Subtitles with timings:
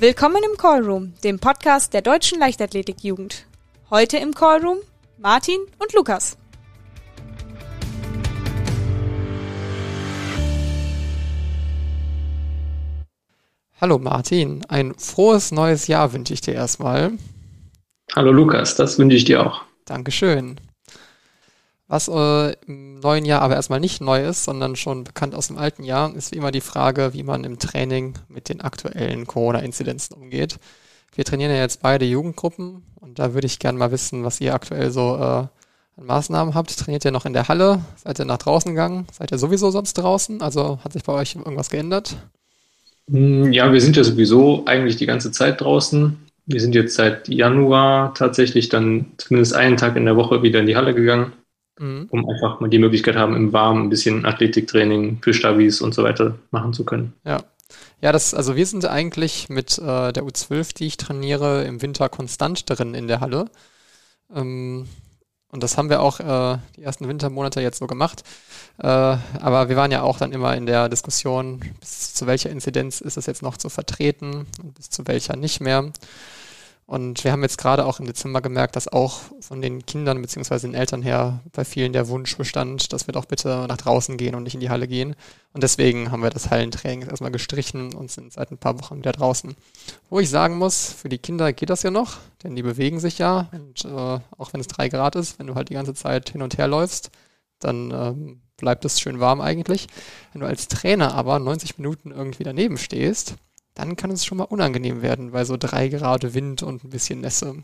[0.00, 3.46] Willkommen im Callroom, dem Podcast der Deutschen Leichtathletik-Jugend.
[3.90, 4.78] Heute im Callroom
[5.18, 6.38] Martin und Lukas.
[13.80, 17.14] Hallo Martin, ein frohes neues Jahr wünsche ich dir erstmal.
[18.14, 19.62] Hallo Lukas, das wünsche ich dir auch.
[19.84, 20.60] Dankeschön.
[21.88, 25.56] Was äh, im neuen Jahr aber erstmal nicht neu ist, sondern schon bekannt aus dem
[25.56, 30.14] alten Jahr, ist wie immer die Frage, wie man im Training mit den aktuellen Corona-Inzidenzen
[30.14, 30.58] umgeht.
[31.14, 34.54] Wir trainieren ja jetzt beide Jugendgruppen und da würde ich gerne mal wissen, was ihr
[34.54, 35.50] aktuell so äh, an
[36.06, 36.78] Maßnahmen habt.
[36.78, 37.80] Trainiert ihr noch in der Halle?
[37.96, 39.06] Seid ihr nach draußen gegangen?
[39.10, 40.42] Seid ihr sowieso sonst draußen?
[40.42, 42.16] Also hat sich bei euch irgendwas geändert?
[43.10, 46.18] Hm, ja, wir sind ja sowieso eigentlich die ganze Zeit draußen.
[46.44, 50.66] Wir sind jetzt seit Januar tatsächlich dann zumindest einen Tag in der Woche wieder in
[50.66, 51.32] die Halle gegangen
[51.78, 52.08] mhm.
[52.10, 56.02] um einfach mal die Möglichkeit haben, im Warmen ein bisschen Athletiktraining für Stabis und so
[56.02, 57.14] weiter machen zu können.
[57.24, 57.40] Ja.
[58.00, 62.08] Ja, das, also wir sind eigentlich mit äh, der U12, die ich trainiere, im Winter
[62.08, 63.46] konstant drin in der Halle.
[64.34, 64.86] Ähm,
[65.50, 68.22] und das haben wir auch äh, die ersten Wintermonate jetzt so gemacht.
[68.78, 73.00] Äh, aber wir waren ja auch dann immer in der Diskussion, bis zu welcher Inzidenz
[73.00, 75.90] ist es jetzt noch zu vertreten und bis zu welcher nicht mehr.
[76.88, 80.60] Und wir haben jetzt gerade auch im Dezember gemerkt, dass auch von den Kindern bzw.
[80.60, 84.34] den Eltern her bei vielen der Wunsch bestand, dass wir doch bitte nach draußen gehen
[84.34, 85.14] und nicht in die Halle gehen.
[85.52, 89.12] Und deswegen haben wir das Hallentraining erstmal gestrichen und sind seit ein paar Wochen wieder
[89.12, 89.54] draußen.
[90.08, 93.18] Wo ich sagen muss, für die Kinder geht das ja noch, denn die bewegen sich
[93.18, 93.50] ja.
[93.52, 93.88] Und äh,
[94.38, 96.68] auch wenn es drei Grad ist, wenn du halt die ganze Zeit hin und her
[96.68, 97.10] läufst,
[97.58, 99.88] dann ähm, bleibt es schön warm eigentlich.
[100.32, 103.34] Wenn du als Trainer aber 90 Minuten irgendwie daneben stehst,
[103.78, 107.20] dann kann es schon mal unangenehm werden bei so drei Grad Wind und ein bisschen
[107.20, 107.62] Nässe.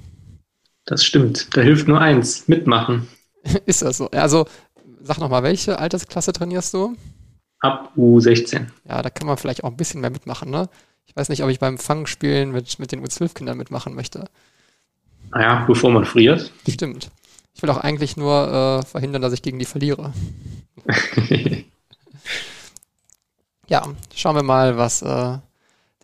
[0.87, 1.57] Das stimmt.
[1.57, 3.09] Da hilft nur eins, mitmachen.
[3.67, 4.09] Ist das so?
[4.11, 4.47] Also,
[5.03, 6.97] sag nochmal, welche Altersklasse trainierst du?
[7.59, 8.67] Ab U16.
[8.89, 10.69] Ja, da kann man vielleicht auch ein bisschen mehr mitmachen, ne?
[11.07, 14.27] Ich weiß nicht, ob ich beim Fangspielen mit, mit den U12-Kindern mitmachen möchte.
[15.33, 16.53] Naja, bevor man friert.
[16.69, 17.11] Stimmt.
[17.55, 20.13] Ich will auch eigentlich nur äh, verhindern, dass ich gegen die verliere.
[23.67, 23.83] ja,
[24.15, 25.39] schauen wir mal, was äh,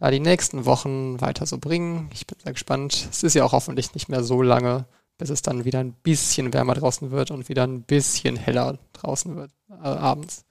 [0.00, 2.10] da die nächsten Wochen weiter so bringen.
[2.12, 3.08] Ich bin sehr gespannt.
[3.10, 4.86] Es ist ja auch hoffentlich nicht mehr so lange,
[5.18, 9.36] bis es dann wieder ein bisschen wärmer draußen wird und wieder ein bisschen heller draußen
[9.36, 10.44] wird äh, abends.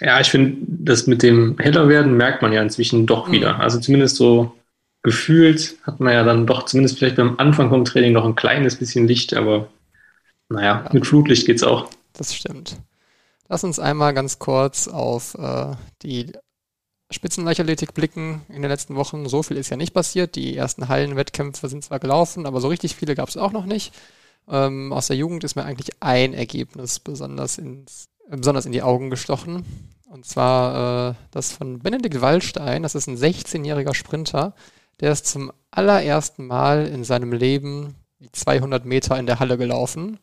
[0.00, 3.32] Ja, ich finde, das mit dem heller werden merkt man ja inzwischen doch mhm.
[3.32, 3.58] wieder.
[3.58, 4.52] Also zumindest so
[5.02, 8.76] gefühlt hat man ja dann doch zumindest vielleicht beim Anfang vom Training noch ein kleines
[8.76, 9.68] bisschen Licht, aber
[10.48, 10.90] naja, ja.
[10.92, 11.90] mit Flutlicht geht's auch.
[12.12, 12.76] Das stimmt.
[13.48, 15.72] Lass uns einmal ganz kurz auf äh,
[16.02, 16.32] die
[17.10, 20.34] Spitzenleichtathletik blicken in den letzten Wochen, so viel ist ja nicht passiert.
[20.36, 23.94] Die ersten Hallenwettkämpfe sind zwar gelaufen, aber so richtig viele gab es auch noch nicht.
[24.48, 28.82] Ähm, aus der Jugend ist mir eigentlich ein Ergebnis besonders, ins, äh, besonders in die
[28.82, 29.64] Augen gestochen.
[30.10, 32.82] Und zwar äh, das von Benedikt Wallstein.
[32.82, 34.54] Das ist ein 16-jähriger Sprinter.
[35.00, 40.18] Der ist zum allerersten Mal in seinem Leben die 200 Meter in der Halle gelaufen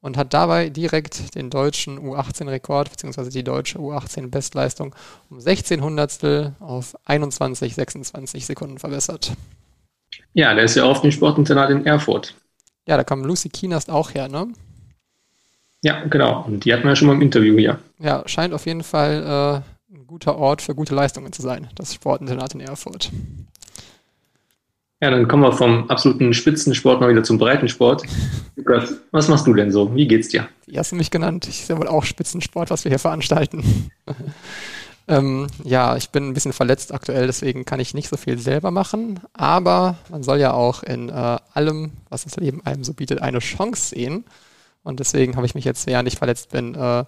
[0.00, 3.30] und hat dabei direkt den deutschen U18-Rekord bzw.
[3.30, 4.94] die deutsche U18-Bestleistung
[5.30, 9.32] um 16 Hundertstel auf 21, 26 Sekunden verbessert.
[10.32, 12.34] Ja, der ist ja auf dem Sportinternat in Erfurt.
[12.86, 14.48] Ja, da kam Lucy Kienast auch her, ne?
[15.82, 16.44] Ja, genau.
[16.46, 17.78] Und die hatten wir ja schon mal im Interview hier.
[17.98, 21.94] Ja, scheint auf jeden Fall äh, ein guter Ort für gute Leistungen zu sein, das
[21.94, 23.10] Sportinternat in Erfurt.
[25.00, 28.02] Ja, dann kommen wir vom absoluten Spitzensport mal wieder zum Breitensport.
[28.56, 29.94] Lukas, was machst du denn so?
[29.94, 30.48] Wie geht's dir?
[30.66, 31.46] Wie hast du mich genannt?
[31.46, 33.92] Ich ja wohl auch Spitzensport, was wir hier veranstalten.
[35.08, 38.72] ähm, ja, ich bin ein bisschen verletzt aktuell, deswegen kann ich nicht so viel selber
[38.72, 39.20] machen.
[39.34, 43.38] Aber man soll ja auch in äh, allem, was das Leben einem so bietet, eine
[43.38, 44.24] Chance sehen.
[44.82, 47.04] Und deswegen habe ich mich jetzt, während ich verletzt bin, äh,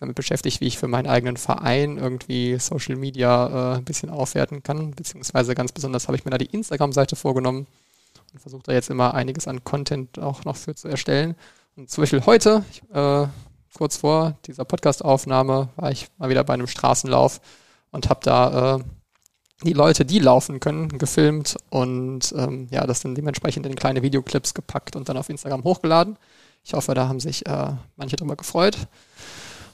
[0.00, 4.62] damit beschäftigt, wie ich für meinen eigenen Verein irgendwie Social Media äh, ein bisschen aufwerten
[4.62, 4.92] kann.
[4.92, 7.66] Beziehungsweise ganz besonders habe ich mir da die Instagram-Seite vorgenommen
[8.32, 11.34] und versuche da jetzt immer einiges an Content auch noch für zu erstellen.
[11.76, 13.26] Und zum Beispiel heute, äh,
[13.74, 17.40] kurz vor dieser Podcast-Aufnahme, war ich mal wieder bei einem Straßenlauf
[17.90, 18.84] und habe da äh,
[19.64, 24.54] die Leute, die laufen können, gefilmt und ähm, ja, das dann dementsprechend in kleine Videoclips
[24.54, 26.16] gepackt und dann auf Instagram hochgeladen.
[26.64, 28.76] Ich hoffe, da haben sich äh, manche drüber gefreut.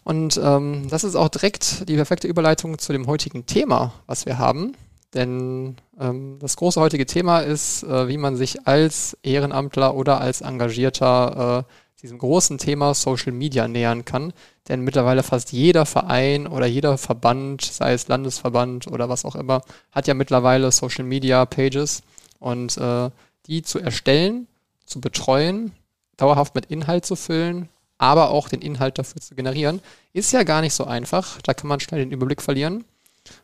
[0.04, 4.38] Und ähm, das ist auch direkt die perfekte Überleitung zu dem heutigen Thema, was wir
[4.38, 4.74] haben.
[5.14, 10.42] Denn ähm, das große heutige Thema ist, äh, wie man sich als Ehrenamtler oder als
[10.42, 11.72] Engagierter äh,
[12.02, 14.34] diesem großen Thema Social Media nähern kann.
[14.68, 19.62] Denn mittlerweile fast jeder Verein oder jeder Verband, sei es Landesverband oder was auch immer,
[19.90, 22.02] hat ja mittlerweile Social Media Pages.
[22.40, 23.08] Und äh,
[23.46, 24.48] die zu erstellen,
[24.84, 25.72] zu betreuen,
[26.18, 27.68] dauerhaft mit Inhalt zu füllen,
[28.04, 29.80] aber auch den Inhalt dafür zu generieren,
[30.12, 31.40] ist ja gar nicht so einfach.
[31.42, 32.84] Da kann man schnell den Überblick verlieren.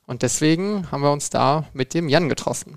[0.07, 2.77] Und deswegen haben wir uns da mit dem Jan getroffen.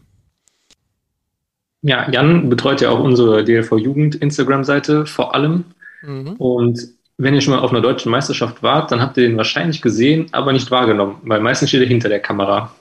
[1.81, 5.65] Ja, Jan betreut ja auch unsere DLV Jugend Instagram-Seite vor allem.
[6.01, 6.33] Mhm.
[6.37, 6.79] Und
[7.17, 10.27] wenn ihr schon mal auf einer deutschen Meisterschaft wart, dann habt ihr den wahrscheinlich gesehen,
[10.31, 12.73] aber nicht wahrgenommen, weil meistens steht er hinter der Kamera.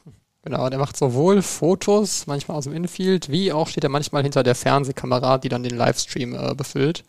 [0.45, 4.43] Genau, der macht sowohl Fotos, manchmal aus dem Infield, wie auch steht er manchmal hinter
[4.43, 7.05] der Fernsehkamera, die dann den Livestream äh, befüllt.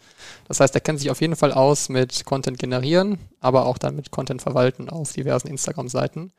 [0.47, 3.95] Das heißt, er kennt sich auf jeden Fall aus mit Content generieren, aber auch dann
[3.95, 6.31] mit Content verwalten auf diversen Instagram-Seiten.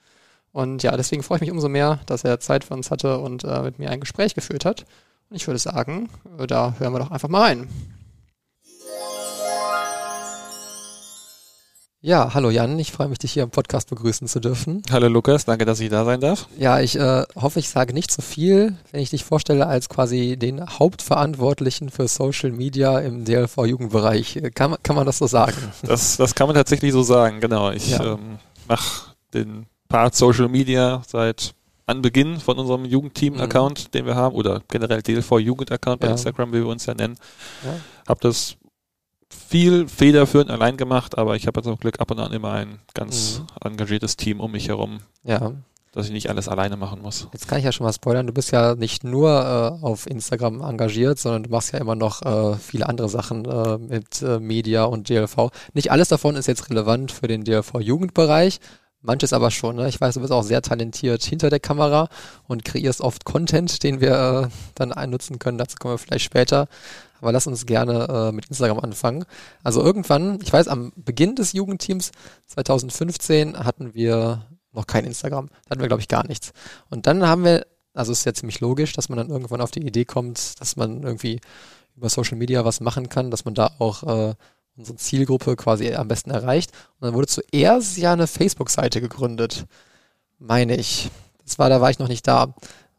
[0.52, 3.42] Und ja, deswegen freue ich mich umso mehr, dass er Zeit für uns hatte und
[3.42, 4.84] äh, mit mir ein Gespräch geführt hat.
[5.30, 7.68] Und ich würde sagen, äh, da hören wir doch einfach mal rein.
[12.06, 14.82] Ja, hallo Jan, ich freue mich, dich hier im Podcast begrüßen zu dürfen.
[14.90, 16.48] Hallo Lukas, danke, dass ich da sein darf.
[16.58, 19.88] Ja, ich äh, hoffe, ich sage nicht zu so viel, wenn ich dich vorstelle als
[19.88, 24.42] quasi den Hauptverantwortlichen für Social Media im DLV-Jugendbereich.
[24.54, 25.56] Kann, kann man das so sagen?
[25.82, 27.70] Das, das kann man tatsächlich so sagen, genau.
[27.70, 28.04] Ich ja.
[28.04, 31.54] ähm, mache den Part Social Media seit
[31.86, 33.90] Anbeginn von unserem Jugendteam-Account, mhm.
[33.92, 36.12] den wir haben, oder generell DLV-Jugend-Account bei ja.
[36.12, 37.16] Instagram, wie wir uns ja nennen.
[37.64, 37.80] Ja.
[38.06, 38.58] Habe das
[39.28, 43.40] viel federführend allein gemacht, aber ich habe zum Glück ab und an immer ein ganz
[43.40, 43.68] mhm.
[43.70, 45.00] engagiertes Team um mich herum.
[45.22, 45.52] Ja.
[45.92, 47.28] Dass ich nicht alles alleine machen muss.
[47.32, 50.60] Jetzt kann ich ja schon mal spoilern, du bist ja nicht nur äh, auf Instagram
[50.60, 54.84] engagiert, sondern du machst ja immer noch äh, viele andere Sachen äh, mit äh, Media
[54.84, 55.50] und DLV.
[55.72, 58.58] Nicht alles davon ist jetzt relevant für den DLV-Jugendbereich,
[59.04, 59.76] manches aber schon.
[59.76, 59.88] Ne?
[59.88, 62.08] Ich weiß, du bist auch sehr talentiert hinter der Kamera
[62.48, 65.58] und kreierst oft Content, den wir äh, dann einnutzen können.
[65.58, 66.66] Dazu kommen wir vielleicht später.
[67.20, 69.24] Aber lass uns gerne äh, mit Instagram anfangen.
[69.62, 72.10] Also irgendwann, ich weiß, am Beginn des Jugendteams
[72.46, 75.48] 2015 hatten wir noch kein Instagram.
[75.48, 76.52] Da hatten wir, glaube ich, gar nichts.
[76.90, 79.86] Und dann haben wir, also ist ja ziemlich logisch, dass man dann irgendwann auf die
[79.86, 81.40] Idee kommt, dass man irgendwie
[81.96, 84.34] über Social Media was machen kann, dass man da auch äh,
[84.76, 86.72] unsere Zielgruppe quasi am besten erreicht.
[86.98, 89.66] Und dann wurde zuerst ja eine Facebook-Seite gegründet,
[90.38, 91.10] meine ich.
[91.44, 92.54] Das war, da war ich noch nicht da.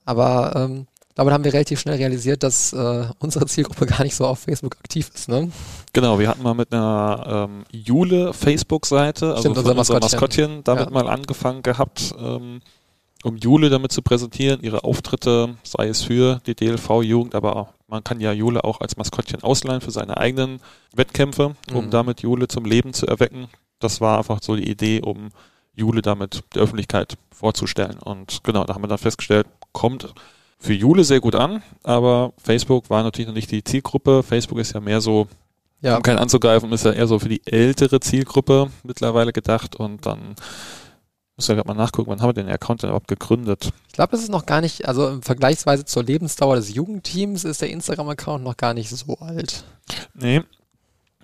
[0.06, 4.26] Aber ähm, damit haben wir relativ schnell realisiert, dass äh, unsere Zielgruppe gar nicht so
[4.26, 5.30] auf Facebook aktiv ist.
[5.30, 5.50] Ne?
[5.94, 10.12] Genau, wir hatten mal mit einer ähm, Jule Facebook-Seite, also Stimmt, unser Maskottchen.
[10.12, 10.92] Maskottchen, damit ja.
[10.92, 12.60] mal angefangen gehabt, ähm,
[13.24, 18.04] um Jule damit zu präsentieren, ihre Auftritte, sei es für die DLV-Jugend, aber auch, man
[18.04, 20.60] kann ja Jule auch als Maskottchen ausleihen für seine eigenen
[20.94, 21.90] Wettkämpfe, um mhm.
[21.92, 23.48] damit Jule zum Leben zu erwecken.
[23.80, 25.30] Das war einfach so die Idee, um
[25.76, 28.00] Jule damit der Öffentlichkeit vorzustellen.
[28.00, 30.14] Und genau, da haben wir dann festgestellt, kommt
[30.57, 34.24] für Jule sehr gut an, aber Facebook war natürlich noch nicht die Zielgruppe.
[34.24, 35.28] Facebook ist ja mehr so,
[35.81, 35.98] ja.
[35.98, 40.36] um keinen anzugreifen, ist ja eher so für die ältere Zielgruppe mittlerweile gedacht und dann
[41.36, 43.72] muss ja gerade mal nachgucken, wann haben wir den Account denn überhaupt gegründet?
[43.88, 47.62] Ich glaube, das ist noch gar nicht, also im Vergleichsweise zur Lebensdauer des Jugendteams ist
[47.62, 49.66] der Instagram-Account noch gar nicht so alt.
[50.13, 50.42] Nee.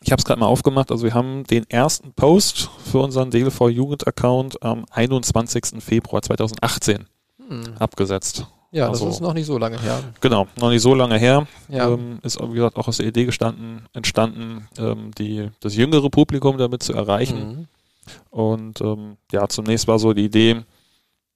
[0.04, 0.92] Ich habe es gerade mal aufgemacht.
[0.92, 5.82] Also wir haben den ersten Post für unseren DLV Jugend-Account am 21.
[5.82, 7.06] Februar 2018
[7.48, 7.78] hm.
[7.78, 8.48] abgesetzt.
[8.72, 10.02] Ja, also, das ist noch nicht so lange her.
[10.22, 11.46] Genau, noch nicht so lange her.
[11.68, 11.90] Ja.
[11.90, 16.58] Ähm, ist, wie gesagt, auch aus der Idee gestanden, entstanden, ähm, die, das jüngere Publikum
[16.58, 17.38] damit zu erreichen.
[17.38, 17.68] Mhm.
[18.30, 20.64] Und ähm, ja, zunächst war so die Idee,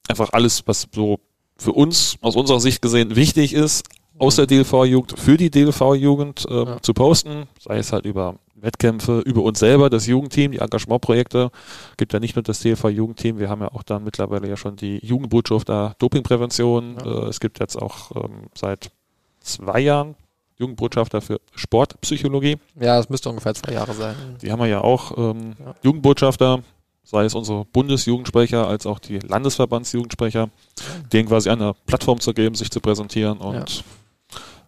[0.08, 1.20] einfach alles, was so
[1.58, 3.84] für uns aus unserer Sicht gesehen wichtig ist,
[4.18, 6.82] aus der DLV-Jugend für die DLV-Jugend ähm, ja.
[6.82, 11.52] zu posten, sei es halt über Wettkämpfe, über uns selber, das Jugendteam, die Engagementprojekte.
[11.98, 15.00] Gibt ja nicht nur das DLV-Jugendteam, wir haben ja auch dann mittlerweile ja schon die
[15.06, 16.98] Jugendbotschafter Dopingprävention.
[17.04, 17.06] Ja.
[17.06, 18.92] Äh, es gibt jetzt auch ähm, seit
[19.40, 20.16] zwei Jahren
[20.58, 22.58] Jugendbotschafter für Sportpsychologie.
[22.80, 24.16] Ja, das müsste ungefähr zwei Jahre sein.
[24.42, 25.18] Die haben wir ja auch.
[25.18, 25.76] Ähm, ja.
[25.84, 26.62] Jugendbotschafter,
[27.04, 30.50] sei es unsere Bundesjugendsprecher als auch die Landesverbandsjugendsprecher,
[31.12, 33.84] denen quasi eine Plattform zu geben, sich zu präsentieren und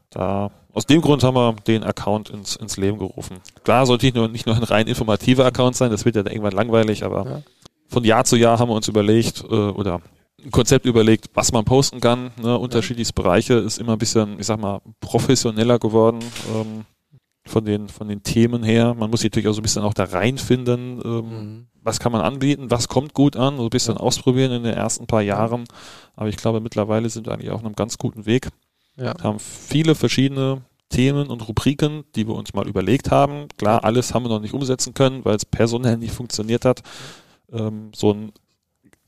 [0.10, 3.38] da, aus dem Grund haben wir den Account ins, ins Leben gerufen.
[3.64, 6.34] Klar, sollte nicht nur, nicht nur ein rein informativer Account sein, das wird ja dann
[6.34, 7.42] irgendwann langweilig, aber ja.
[7.88, 10.02] von Jahr zu Jahr haben wir uns überlegt, äh, oder
[10.44, 12.32] ein Konzept überlegt, was man posten kann.
[12.42, 12.58] Ne?
[12.58, 16.20] Unterschiedliche Bereiche ist immer ein bisschen, ich sag mal, professioneller geworden
[16.56, 16.86] ähm,
[17.46, 18.94] von, den, von den Themen her.
[18.94, 21.68] Man muss sich natürlich auch so ein bisschen auch da reinfinden, ähm, mhm.
[21.82, 24.00] was kann man anbieten, was kommt gut an, so ein bisschen ja.
[24.00, 25.66] ausprobieren in den ersten paar Jahren.
[26.16, 28.50] Aber ich glaube, mittlerweile sind wir eigentlich auf einem ganz guten Weg.
[28.98, 29.14] Ja.
[29.22, 33.48] Haben viele verschiedene Themen und Rubriken, die wir uns mal überlegt haben.
[33.58, 36.82] Klar, alles haben wir noch nicht umsetzen können, weil es personell nicht funktioniert hat.
[37.52, 38.32] Ähm, so ein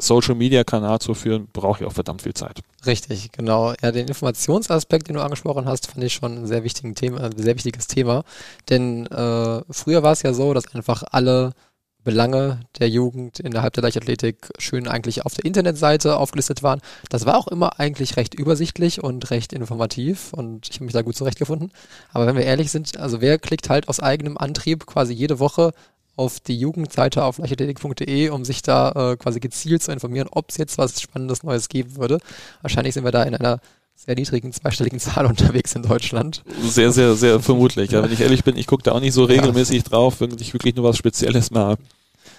[0.02, 2.62] Social Media Kanal zu führen, braucht ja auch verdammt viel Zeit.
[2.86, 3.74] Richtig, genau.
[3.82, 7.38] Ja, den Informationsaspekt, den du angesprochen hast, fand ich schon ein sehr wichtigen Thema, ein
[7.38, 8.24] sehr wichtiges Thema.
[8.70, 11.54] Denn äh, früher war es ja so, dass einfach alle
[12.04, 16.82] Belange der Jugend innerhalb der Leichtathletik schön eigentlich auf der Internetseite aufgelistet waren.
[17.10, 21.02] Das war auch immer eigentlich recht übersichtlich und recht informativ und ich habe mich da
[21.02, 21.72] gut zurechtgefunden.
[22.12, 25.74] Aber wenn wir ehrlich sind, also wer klickt halt aus eigenem Antrieb quasi jede Woche
[26.16, 30.58] auf die Jugendseite auf leichtathletik.de, um sich da äh, quasi gezielt zu informieren, ob es
[30.58, 32.20] jetzt was Spannendes Neues geben würde.
[32.62, 33.62] Wahrscheinlich sind wir da in einer
[34.06, 36.44] sehr niedrigen zweistelligen Zahl unterwegs in Deutschland.
[36.62, 37.92] Sehr, sehr, sehr vermutlich.
[37.92, 39.90] Ja, wenn ich ehrlich bin, ich gucke da auch nicht so regelmäßig ja.
[39.90, 41.76] drauf, wenn ich wirklich nur was Spezielles mal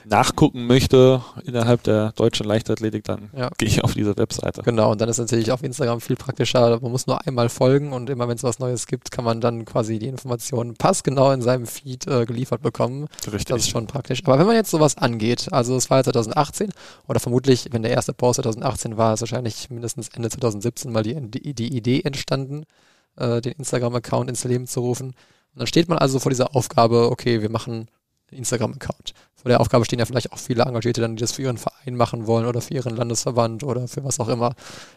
[0.04, 3.50] nachgucken möchte innerhalb der deutschen Leichtathletik, dann ja.
[3.58, 4.62] gehe ich auf diese Webseite.
[4.62, 6.78] Genau, und dann ist natürlich auf Instagram viel praktischer.
[6.80, 9.64] Man muss nur einmal folgen und immer wenn es was Neues gibt, kann man dann
[9.64, 13.06] quasi die Informationen passgenau in seinem Feed äh, geliefert bekommen.
[13.26, 13.44] Richtig.
[13.46, 14.22] Das ist schon praktisch.
[14.24, 16.70] Aber wenn man jetzt sowas angeht, also es war ja 2018
[17.08, 21.14] oder vermutlich, wenn der erste Post 2018 war, ist wahrscheinlich mindestens Ende 2017 mal die,
[21.30, 22.64] die, die Idee entstanden,
[23.16, 25.08] äh, den Instagram-Account ins Leben zu rufen.
[25.08, 27.88] Und dann steht man also vor dieser Aufgabe, okay, wir machen
[28.36, 29.14] Instagram-Account.
[29.34, 31.96] Vor der Aufgabe stehen ja vielleicht auch viele Engagierte dann, die das für ihren Verein
[31.96, 34.54] machen wollen oder für ihren Landesverband oder für was auch immer.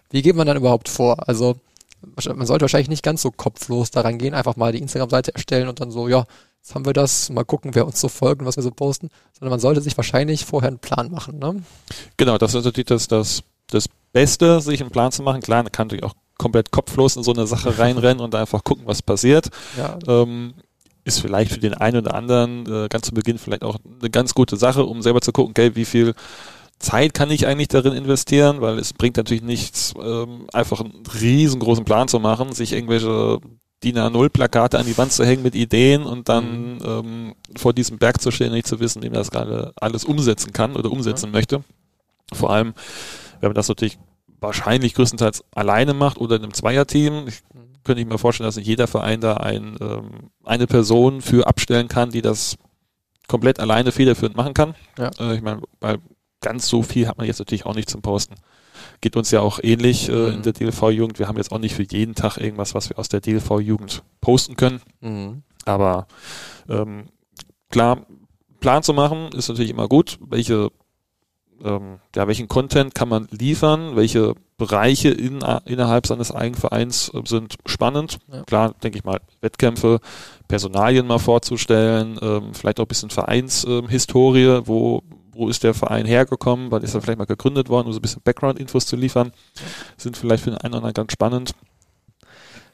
[0.09, 1.27] Wie geht man dann überhaupt vor?
[1.27, 1.55] Also
[2.35, 5.79] man sollte wahrscheinlich nicht ganz so kopflos daran gehen, einfach mal die Instagram-Seite erstellen und
[5.79, 6.25] dann so, ja,
[6.59, 9.09] jetzt haben wir das, mal gucken, wer uns so folgt und was wir so posten,
[9.31, 11.39] sondern man sollte sich wahrscheinlich vorher einen Plan machen.
[11.39, 11.63] Ne?
[12.17, 15.41] Genau, das ist natürlich das, das, das Beste, sich einen Plan zu machen.
[15.41, 18.85] Klar, man kann natürlich auch komplett kopflos in so eine Sache reinrennen und einfach gucken,
[18.85, 19.49] was passiert.
[19.77, 19.97] Ja.
[20.07, 20.53] Ähm,
[21.05, 24.33] ist vielleicht für den einen oder anderen äh, ganz zu Beginn vielleicht auch eine ganz
[24.33, 26.13] gute Sache, um selber zu gucken, okay, wie viel
[26.79, 31.85] Zeit kann ich eigentlich darin investieren, weil es bringt natürlich nichts, ähm, einfach einen riesengroßen
[31.85, 33.39] Plan zu machen, sich irgendwelche
[33.83, 36.79] DIN A0-Plakate an die Wand zu hängen mit Ideen und dann mhm.
[36.85, 40.53] ähm, vor diesem Berg zu stehen, nicht zu wissen, wie man das gerade alles umsetzen
[40.53, 41.33] kann oder umsetzen mhm.
[41.33, 41.63] möchte.
[42.33, 42.73] Vor allem,
[43.39, 43.97] wenn man das natürlich
[44.39, 47.27] wahrscheinlich größtenteils alleine macht oder in einem Zweierteam.
[47.27, 47.41] Ich
[47.83, 51.87] könnte ich mir vorstellen, dass nicht jeder Verein da ein, ähm, eine Person für abstellen
[51.87, 52.57] kann, die das
[53.27, 54.75] komplett alleine federführend machen kann.
[54.97, 55.11] Ja.
[55.19, 55.99] Äh, ich meine, weil
[56.41, 58.35] ganz so viel hat man jetzt natürlich auch nicht zum Posten.
[59.01, 60.33] Geht uns ja auch ähnlich äh, mhm.
[60.35, 61.19] in der DLV-Jugend.
[61.19, 64.55] Wir haben jetzt auch nicht für jeden Tag irgendwas, was wir aus der DLV-Jugend posten
[64.55, 64.81] können.
[65.01, 65.43] Mhm.
[65.65, 66.07] Aber
[66.69, 67.05] ähm,
[67.69, 68.05] klar,
[68.59, 70.19] Plan zu machen ist natürlich immer gut.
[70.21, 70.69] Welche
[71.63, 77.21] ähm, ja, welchen Content kann man liefern, welche Bereiche in, innerhalb seines eigenen Vereins äh,
[77.25, 78.19] sind spannend.
[78.31, 78.43] Ja.
[78.43, 79.99] Klar, denke ich mal, Wettkämpfe,
[80.47, 86.05] Personalien mal vorzustellen, ähm, vielleicht auch ein bisschen Vereinshistorie, ähm, wo, wo ist der Verein
[86.05, 89.31] hergekommen, wann ist er vielleicht mal gegründet worden, um so ein bisschen Background-Infos zu liefern,
[89.97, 91.53] sind vielleicht für den einen oder anderen ganz spannend.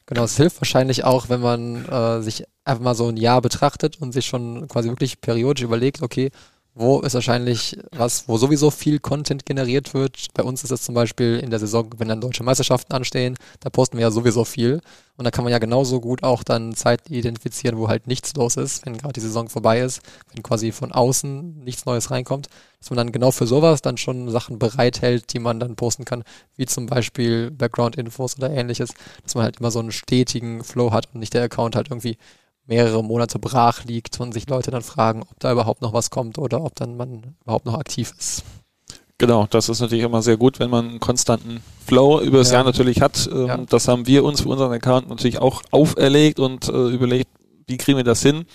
[0.06, 4.02] Genau, es hilft wahrscheinlich auch, wenn man äh, sich einfach mal so ein Jahr betrachtet
[4.02, 6.32] und sich schon quasi wirklich periodisch überlegt, okay,
[6.76, 10.28] wo ist wahrscheinlich was, wo sowieso viel Content generiert wird.
[10.34, 13.70] Bei uns ist es zum Beispiel in der Saison, wenn dann deutsche Meisterschaften anstehen, da
[13.70, 14.82] posten wir ja sowieso viel.
[15.18, 18.56] Und da kann man ja genauso gut auch dann Zeit identifizieren, wo halt nichts los
[18.56, 20.02] ist, wenn gerade die Saison vorbei ist,
[20.34, 22.48] wenn quasi von außen nichts Neues reinkommt,
[22.80, 26.24] dass man dann genau für sowas dann schon Sachen bereithält, die man dann posten kann,
[26.56, 28.92] wie zum Beispiel Background-Infos oder ähnliches,
[29.24, 32.18] dass man halt immer so einen stetigen Flow hat und nicht der Account halt irgendwie
[32.70, 36.38] mehrere Monate brach liegt und sich Leute dann fragen, ob da überhaupt noch was kommt
[36.38, 38.44] oder ob dann man überhaupt noch aktiv ist.
[39.18, 42.56] Genau, das ist natürlich immer sehr gut, wenn man einen konstanten Flow über das ja.
[42.56, 43.28] Jahr natürlich hat.
[43.30, 43.58] Ähm, ja.
[43.58, 47.30] Das haben wir uns für unseren Account natürlich auch auferlegt und äh, überlegt,
[47.68, 48.46] wie kriegen wir das hin.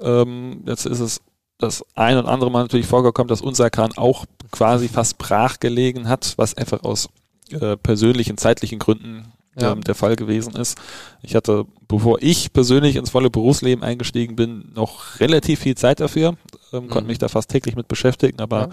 [0.00, 1.20] Ähm, jetzt ist es
[1.58, 6.08] das ein und andere Mal natürlich vorgekommen, dass unser Account auch quasi fast brach gelegen
[6.08, 7.08] hat, was einfach aus
[7.50, 9.72] äh, persönlichen, zeitlichen Gründen ja.
[9.72, 10.78] ähm, der Fall gewesen ist.
[11.22, 16.36] Ich hatte, bevor ich persönlich ins volle Berufsleben eingestiegen bin, noch relativ viel Zeit dafür,
[16.72, 16.88] ähm, mhm.
[16.88, 18.68] konnte mich da fast täglich mit beschäftigen, aber ja.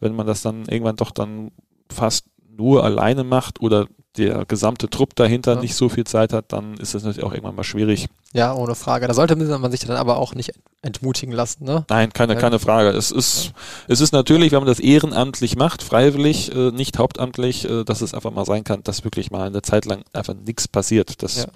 [0.00, 1.50] wenn man das dann irgendwann doch dann
[1.90, 3.86] fast nur alleine macht oder
[4.16, 5.60] der gesamte Trupp dahinter ja.
[5.60, 8.08] nicht so viel Zeit hat, dann ist das natürlich auch irgendwann mal schwierig.
[8.32, 9.06] Ja, ohne Frage.
[9.06, 10.52] Da sollte man sich dann aber auch nicht
[10.82, 11.84] entmutigen lassen, ne?
[11.88, 12.90] Nein, keine, keine Frage.
[12.90, 13.50] Es ist, ja.
[13.88, 18.14] es ist natürlich, wenn man das ehrenamtlich macht, freiwillig, äh, nicht hauptamtlich, äh, dass es
[18.14, 21.22] einfach mal sein kann, dass wirklich mal eine Zeit lang einfach nichts passiert.
[21.22, 21.46] Das ja.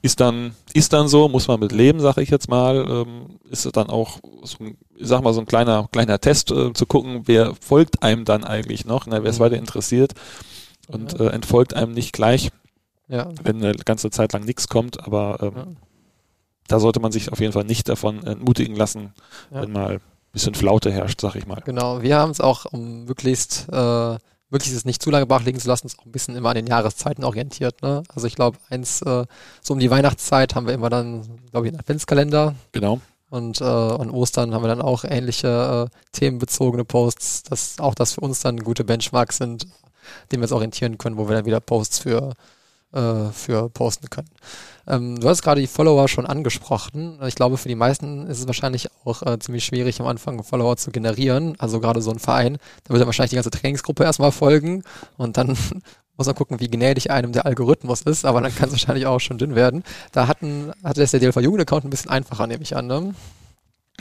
[0.00, 2.76] ist dann, ist dann so, muss man mit leben, sage ich jetzt mal.
[2.88, 6.50] Ähm, ist es dann auch, so ein, ich sag mal, so ein kleiner, kleiner Test
[6.50, 9.44] äh, zu gucken, wer folgt einem dann eigentlich noch, ne, wer es mhm.
[9.44, 10.14] weiter interessiert
[10.92, 11.26] und ja.
[11.26, 12.50] äh, entfolgt einem nicht gleich,
[13.08, 13.28] ja.
[13.42, 15.66] wenn eine ganze Zeit lang nichts kommt, aber ähm, ja.
[16.68, 19.12] da sollte man sich auf jeden Fall nicht davon entmutigen lassen,
[19.50, 20.00] wenn mal ein
[20.32, 21.60] bisschen Flaute herrscht, sag ich mal.
[21.64, 24.18] Genau, wir haben es auch, um möglichst äh,
[24.50, 26.56] möglichst es nicht zu lange brach liegen zu lassen, uns auch ein bisschen immer an
[26.56, 27.82] den Jahreszeiten orientiert.
[27.82, 28.02] Ne?
[28.12, 29.24] Also ich glaube, eins, äh,
[29.62, 32.54] so um die Weihnachtszeit haben wir immer dann, glaube ich, einen Adventskalender.
[32.72, 33.00] Genau.
[33.30, 38.14] Und äh, an Ostern haben wir dann auch ähnliche äh, themenbezogene Posts, dass auch das
[38.14, 39.68] für uns dann gute Benchmarks sind,
[40.30, 42.34] dem wir uns orientieren können, wo wir dann wieder Posts für,
[42.92, 44.28] äh, für posten können.
[44.86, 47.18] Ähm, du hast gerade die Follower schon angesprochen.
[47.26, 50.76] Ich glaube, für die meisten ist es wahrscheinlich auch äh, ziemlich schwierig, am Anfang Follower
[50.76, 51.54] zu generieren.
[51.58, 54.82] Also gerade so ein Verein, da wird wahrscheinlich die ganze Trainingsgruppe erstmal folgen
[55.16, 55.56] und dann
[56.16, 59.20] muss man gucken, wie gnädig einem der Algorithmus ist, aber dann kann es wahrscheinlich auch
[59.20, 59.84] schon dünn werden.
[60.12, 62.86] Da hatten, hatte das der DLV Jugend-Account ein bisschen einfacher, nehme ich an.
[62.86, 63.14] Ne?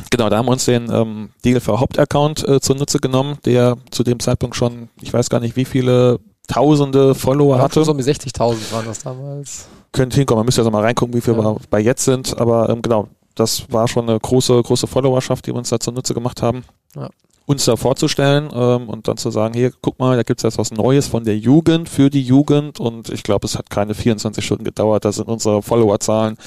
[0.09, 4.19] Genau, da haben wir uns den ähm, DLV Hauptaccount äh, zunutze genommen, der zu dem
[4.19, 7.83] Zeitpunkt schon, ich weiß gar nicht, wie viele tausende Follower ja, hatte.
[7.83, 9.67] So um 60.000 waren das damals.
[9.91, 11.43] Könnte hinkommen, man müsste ja mal reingucken, wie viel ja.
[11.43, 15.51] wir bei jetzt sind, aber ähm, genau, das war schon eine große, große Followerschaft, die
[15.51, 16.63] wir uns da zunutze gemacht haben.
[16.95, 17.09] Ja.
[17.49, 20.59] Uns da vorzustellen ähm, und dann zu sagen, hier, guck mal, da gibt es jetzt
[20.59, 24.45] was Neues von der Jugend für die Jugend und ich glaube, es hat keine 24
[24.45, 26.37] Stunden gedauert, da sind unsere Followerzahlen,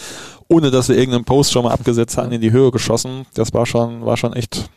[0.46, 3.26] ohne dass wir irgendeinen Post schon mal abgesetzt hatten, in die Höhe geschossen.
[3.34, 4.70] Das war schon, war schon echt,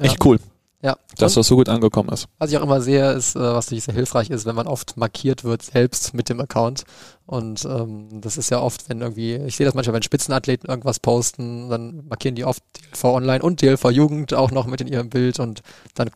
[0.00, 0.40] echt cool.
[0.82, 0.96] Ja.
[1.16, 2.28] Dass das so gut angekommen ist.
[2.38, 4.96] Was ich auch immer sehe, ist, äh, was natürlich sehr hilfreich ist, wenn man oft
[4.96, 6.84] markiert wird, selbst mit dem Account.
[7.28, 10.98] Und ähm, das ist ja oft, wenn irgendwie, ich sehe das manchmal, wenn Spitzenathleten irgendwas
[10.98, 15.10] posten, dann markieren die oft DLV Online und DLV Jugend auch noch mit in ihrem
[15.10, 15.60] Bild und
[15.94, 16.08] dann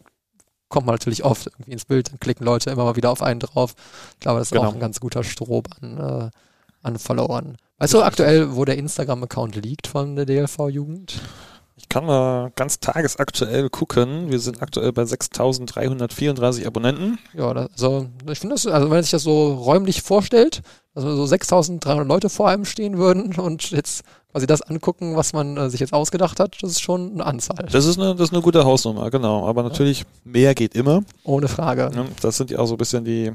[0.71, 3.41] kommt man natürlich oft irgendwie ins Bild, dann klicken Leute immer mal wieder auf einen
[3.41, 3.75] drauf.
[4.15, 4.69] Ich glaube, das ist genau.
[4.69, 6.31] auch ein ganz guter Strob an, äh,
[6.83, 7.59] an Followern.
[7.77, 11.21] Weißt du aktuell, wo der Instagram-Account liegt von der DLV Jugend?
[11.83, 14.31] Ich kann mal ganz tagesaktuell gucken.
[14.31, 17.19] Wir sind aktuell bei 6.334 Abonnenten.
[17.35, 20.63] Ja, also ich finde das, also wenn man sich das so räumlich vorstellt,
[20.95, 25.57] dass so 6.300 Leute vor einem stehen würden und jetzt quasi das angucken, was man
[25.57, 27.67] äh, sich jetzt ausgedacht hat, das ist schon eine Anzahl.
[27.71, 29.47] Das ist eine, das ist eine gute Hausnummer, genau.
[29.47, 30.07] Aber natürlich ja.
[30.25, 31.03] mehr geht immer.
[31.25, 31.91] Ohne Frage.
[32.23, 33.33] Das sind ja auch so ein bisschen die,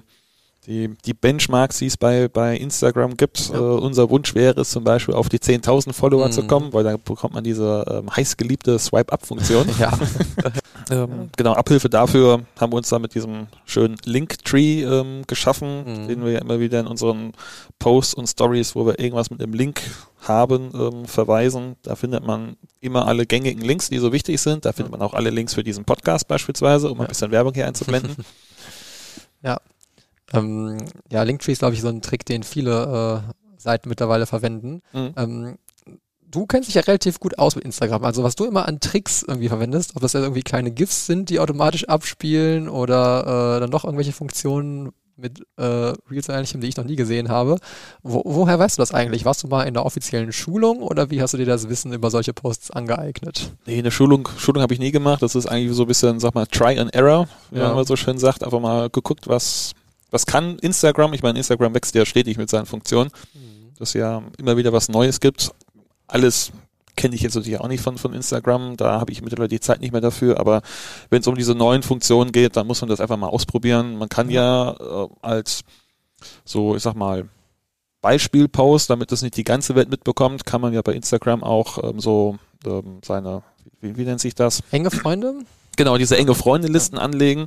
[0.67, 3.49] die, die Benchmarks, die es bei, bei Instagram gibt.
[3.49, 3.55] Ja.
[3.55, 6.31] Äh, unser Wunsch wäre es zum Beispiel auf die 10.000 Follower mhm.
[6.31, 9.69] zu kommen, weil da bekommt man diese ähm, heißgeliebte Swipe-Up-Funktion.
[9.79, 9.97] ja.
[10.91, 16.07] ähm, genau, Abhilfe dafür haben wir uns da mit diesem schönen Linktree ähm, geschaffen, mhm.
[16.09, 17.31] den wir ja immer wieder in unseren
[17.79, 19.81] Posts und Stories, wo wir irgendwas mit einem Link
[20.21, 21.77] haben, ähm, verweisen.
[21.81, 24.65] Da findet man immer alle gängigen Links, die so wichtig sind.
[24.65, 27.05] Da findet man auch alle Links für diesen Podcast beispielsweise, um ja.
[27.05, 28.17] ein bisschen Werbung hier einzublenden.
[29.43, 29.61] ja,
[30.33, 30.77] ähm,
[31.11, 34.81] ja, Linktree ist, glaube ich, so ein Trick, den viele äh, Seiten mittlerweile verwenden.
[34.93, 35.13] Mhm.
[35.15, 35.57] Ähm,
[36.29, 38.03] du kennst dich ja relativ gut aus mit Instagram.
[38.03, 41.29] Also was du immer an Tricks irgendwie verwendest, ob das ja irgendwie kleine GIFs sind,
[41.29, 46.77] die automatisch abspielen oder äh, dann doch irgendwelche Funktionen mit äh, Reels ähnlichem, die ich
[46.77, 47.57] noch nie gesehen habe.
[48.03, 49.25] Wo, woher weißt du das eigentlich?
[49.25, 52.11] Warst du mal in der offiziellen Schulung oder wie hast du dir das Wissen über
[52.11, 53.51] solche Posts angeeignet?
[53.65, 55.23] Nee, eine Schulung, Schulung habe ich nie gemacht.
[55.23, 57.73] Das ist eigentlich so ein bisschen, sag mal, Try and Error, wie ja.
[57.73, 58.43] man so schön sagt.
[58.43, 59.73] Einfach mal geguckt, was,
[60.11, 61.13] was kann Instagram?
[61.13, 63.73] Ich meine, Instagram wächst ja stetig mit seinen Funktionen, mhm.
[63.77, 65.51] dass ja immer wieder was Neues gibt.
[66.07, 66.51] Alles
[66.97, 69.79] kenne ich jetzt natürlich auch nicht von, von Instagram, da habe ich mittlerweile die Zeit
[69.79, 70.61] nicht mehr dafür, aber
[71.09, 73.97] wenn es um diese neuen Funktionen geht, dann muss man das einfach mal ausprobieren.
[73.97, 75.61] Man kann ja, ja äh, als
[76.43, 77.29] so, ich sag mal,
[78.01, 81.99] Beispielpost, damit das nicht die ganze Welt mitbekommt, kann man ja bei Instagram auch ähm,
[81.99, 83.43] so ähm, seine,
[83.79, 84.61] wie, wie nennt sich das?
[84.71, 85.35] Enge Freunde?
[85.77, 87.45] Genau, diese enge Freundelisten anlegen.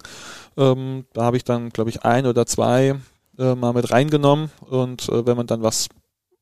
[0.56, 2.96] Ähm, da habe ich dann, glaube ich, ein oder zwei
[3.38, 4.50] äh, mal mit reingenommen.
[4.60, 5.88] Und äh, wenn man dann was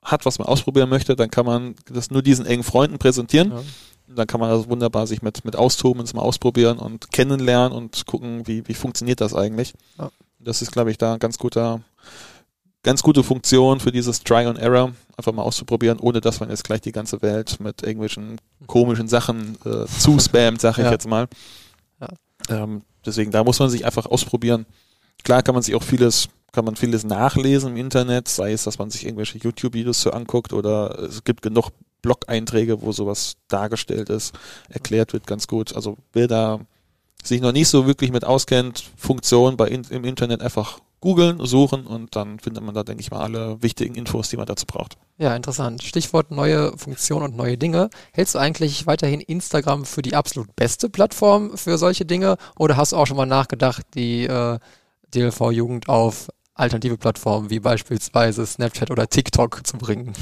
[0.03, 3.51] hat, was man ausprobieren möchte, dann kann man das nur diesen engen Freunden präsentieren.
[3.51, 3.62] Ja.
[4.14, 8.07] dann kann man das wunderbar sich mit, mit austoben, es mal ausprobieren und kennenlernen und
[8.07, 9.74] gucken, wie, wie funktioniert das eigentlich.
[9.98, 10.11] Ja.
[10.38, 11.81] Das ist, glaube ich, da ein ganz guter,
[12.83, 16.64] ganz gute Funktion für dieses Try and Error, einfach mal auszuprobieren, ohne dass man jetzt
[16.64, 20.92] gleich die ganze Welt mit irgendwelchen komischen Sachen äh, zuspammt, sage ich ja.
[20.92, 21.29] jetzt mal.
[22.48, 24.66] Ähm, deswegen, da muss man sich einfach ausprobieren.
[25.24, 28.78] Klar kann man sich auch vieles, kann man vieles nachlesen im Internet, sei es, dass
[28.78, 31.70] man sich irgendwelche YouTube-Videos so anguckt oder es gibt genug
[32.02, 34.34] Blog-Einträge, wo sowas dargestellt ist,
[34.68, 35.74] erklärt wird ganz gut.
[35.74, 36.61] Also wer da
[37.22, 41.87] sich noch nicht so wirklich mit auskennt, Funktionen bei in, im Internet einfach googeln, suchen
[41.87, 44.96] und dann findet man da, denke ich mal, alle wichtigen Infos, die man dazu braucht.
[45.16, 45.82] Ja, interessant.
[45.82, 47.90] Stichwort neue Funktionen und neue Dinge.
[48.12, 52.92] Hältst du eigentlich weiterhin Instagram für die absolut beste Plattform für solche Dinge oder hast
[52.92, 54.58] du auch schon mal nachgedacht, die äh,
[55.14, 60.12] DLV-Jugend auf alternative Plattformen wie beispielsweise Snapchat oder TikTok zu bringen?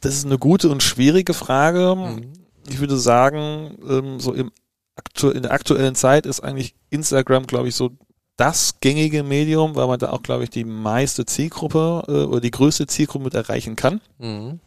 [0.00, 1.94] Das ist eine gute und schwierige Frage.
[1.96, 2.32] Mhm.
[2.68, 4.50] Ich würde sagen, ähm, so im
[5.22, 7.90] in der aktuellen Zeit ist eigentlich Instagram, glaube ich, so
[8.36, 12.50] das gängige Medium, weil man da auch, glaube ich, die meiste Zielgruppe äh, oder die
[12.50, 14.00] größte Zielgruppe mit erreichen kann.
[14.18, 14.60] Mhm.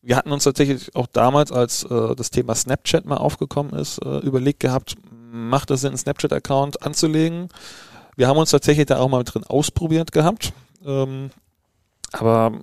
[0.00, 4.18] Wir hatten uns tatsächlich auch damals, als äh, das Thema Snapchat mal aufgekommen ist, äh,
[4.18, 4.94] überlegt gehabt,
[5.30, 7.48] macht es Sinn, einen Snapchat-Account anzulegen?
[8.16, 10.52] Wir haben uns tatsächlich da auch mal drin ausprobiert gehabt.
[10.84, 11.30] Ähm,
[12.12, 12.60] aber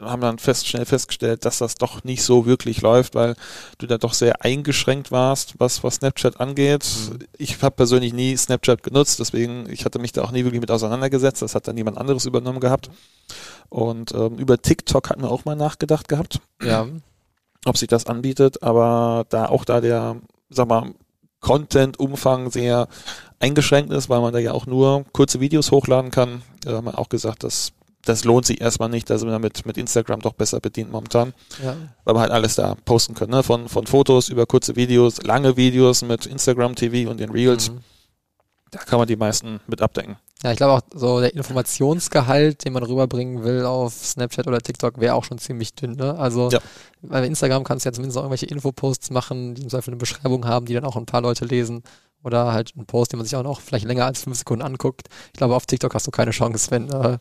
[0.00, 3.36] haben dann fest, schnell festgestellt, dass das doch nicht so wirklich läuft, weil
[3.78, 6.84] du da doch sehr eingeschränkt warst, was, was Snapchat angeht.
[7.10, 7.18] Mhm.
[7.38, 10.70] Ich habe persönlich nie Snapchat genutzt, deswegen, ich hatte mich da auch nie wirklich mit
[10.70, 11.42] auseinandergesetzt.
[11.42, 12.90] Das hat dann jemand anderes übernommen gehabt.
[13.68, 16.40] Und ähm, über TikTok hatten wir auch mal nachgedacht gehabt.
[16.62, 16.86] Ja.
[17.66, 20.16] Ob sich das anbietet, aber da auch da der,
[20.50, 20.92] sag mal,
[21.40, 22.88] Content-Umfang sehr
[23.38, 26.98] eingeschränkt ist, weil man da ja auch nur kurze Videos hochladen kann, äh, haben wir
[26.98, 27.72] auch gesagt, dass
[28.04, 31.32] das lohnt sich erstmal nicht, da sind wir mit, mit Instagram doch besser bedient momentan.
[31.62, 31.76] Ja.
[32.04, 33.42] Weil wir halt alles da posten können, ne?
[33.42, 37.70] Von, von Fotos über kurze Videos, lange Videos mit Instagram TV und den Reels.
[37.70, 37.80] Mhm.
[38.70, 40.16] Da kann man die meisten mit abdecken.
[40.42, 45.00] Ja, ich glaube auch so der Informationsgehalt, den man rüberbringen will auf Snapchat oder TikTok,
[45.00, 45.92] wäre auch schon ziemlich dünn.
[45.92, 46.18] Ne?
[46.18, 46.58] Also ja.
[47.00, 50.46] bei Instagram kannst du ja zumindest auch irgendwelche Infoposts machen, die im Zweifel eine Beschreibung
[50.46, 51.82] haben, die dann auch ein paar Leute lesen
[52.24, 55.08] oder halt ein Post, den man sich auch noch vielleicht länger als fünf Sekunden anguckt.
[55.28, 57.18] Ich glaube, auf TikTok hast du keine Chance, wenn, äh,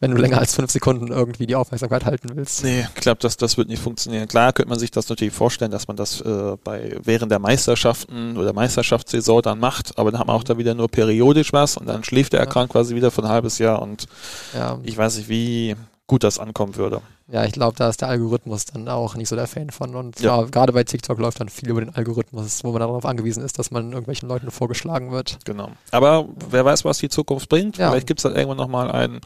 [0.00, 2.64] wenn du länger als fünf Sekunden irgendwie die Aufmerksamkeit halten willst.
[2.64, 4.26] Nee, ich glaube, das, das wird nicht funktionieren.
[4.28, 8.36] Klar könnte man sich das natürlich vorstellen, dass man das äh, bei während der Meisterschaften
[8.36, 11.86] oder Meisterschaftssaison dann macht, aber dann hat man auch da wieder nur periodisch was und
[11.86, 14.06] dann schläft der Account quasi wieder für ein halbes Jahr und
[14.54, 14.78] ja.
[14.82, 17.02] ich weiß nicht, wie gut das ankommen würde.
[17.28, 19.96] Ja, ich glaube, da ist der Algorithmus dann auch nicht so der Fan von.
[19.96, 20.42] Und ja.
[20.42, 23.72] gerade bei TikTok läuft dann viel über den Algorithmus, wo man darauf angewiesen ist, dass
[23.72, 25.38] man irgendwelchen Leuten vorgeschlagen wird.
[25.44, 25.70] Genau.
[25.90, 27.78] Aber wer weiß, was die Zukunft bringt.
[27.78, 27.90] Ja.
[27.90, 29.20] Vielleicht gibt es dann irgendwann nochmal ein,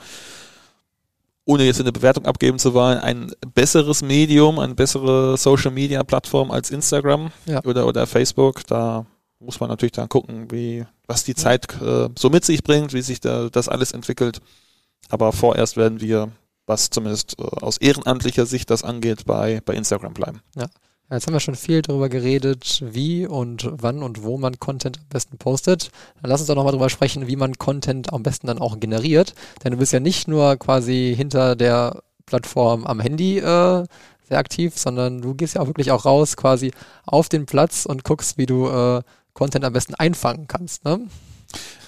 [1.44, 6.50] ohne jetzt eine Bewertung abgeben zu wollen, ein besseres Medium, eine bessere Social Media Plattform
[6.50, 7.62] als Instagram ja.
[7.64, 8.66] oder, oder Facebook.
[8.66, 9.04] Da
[9.40, 13.02] muss man natürlich dann gucken, wie, was die Zeit äh, so mit sich bringt, wie
[13.02, 14.40] sich da, das alles entwickelt.
[15.10, 16.30] Aber vorerst werden wir
[16.70, 20.40] was zumindest äh, aus ehrenamtlicher Sicht das angeht, bei, bei Instagram bleiben.
[20.56, 20.66] Ja.
[21.12, 25.09] Jetzt haben wir schon viel darüber geredet, wie und wann und wo man Content am
[25.09, 25.90] besten postet.
[26.22, 29.35] Dann lass uns doch nochmal darüber sprechen, wie man Content am besten dann auch generiert.
[29.64, 33.85] Denn du bist ja nicht nur quasi hinter der Plattform am Handy äh,
[34.28, 36.70] sehr aktiv, sondern du gehst ja auch wirklich auch raus quasi
[37.06, 39.02] auf den Platz und guckst, wie du äh,
[39.35, 40.85] Content am besten einfangen kannst.
[40.85, 41.00] Ne?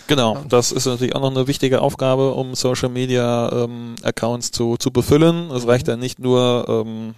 [0.07, 4.77] Genau, das ist natürlich auch noch eine wichtige Aufgabe, um Social Media ähm, Accounts zu,
[4.77, 5.51] zu befüllen.
[5.51, 7.15] Es reicht ja nicht nur, ähm,